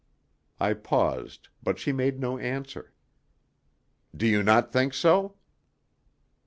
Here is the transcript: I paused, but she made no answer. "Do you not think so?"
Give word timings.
I 0.59 0.73
paused, 0.73 1.49
but 1.61 1.77
she 1.77 1.91
made 1.91 2.19
no 2.19 2.39
answer. 2.39 2.91
"Do 4.17 4.25
you 4.25 4.41
not 4.41 4.71
think 4.73 4.95
so?" 4.95 5.35